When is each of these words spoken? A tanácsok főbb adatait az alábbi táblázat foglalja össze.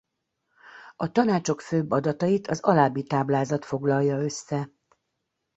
A 0.95 1.11
tanácsok 1.11 1.61
főbb 1.61 1.91
adatait 1.91 2.47
az 2.47 2.59
alábbi 2.59 3.03
táblázat 3.03 3.65
foglalja 3.65 4.17
össze. 4.21 4.69